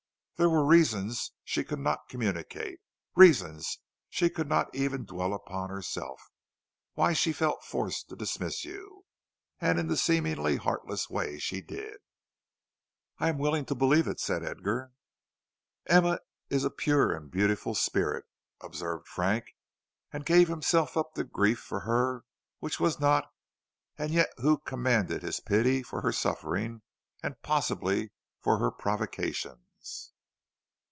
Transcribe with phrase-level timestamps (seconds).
[0.37, 2.79] There were reasons she could not communicate,
[3.15, 3.77] reasons
[4.09, 6.19] she could not even dwell upon herself,
[6.95, 9.05] why she felt forced to dismiss you,
[9.59, 11.97] and in the seemingly heartless way she did."
[13.19, 14.93] "I am willing to believe it," said Edgar.
[15.85, 18.25] "Emma is a pure and beautiful spirit,"
[18.61, 19.45] observed Frank,
[20.11, 22.23] and gave himself up to grief for her
[22.61, 23.29] who was not,
[23.95, 26.81] and yet who commanded his pity for her sufferings
[27.21, 30.07] and possibly for her provocations.